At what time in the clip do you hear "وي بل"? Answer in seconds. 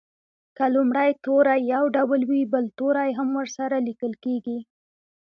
2.29-2.65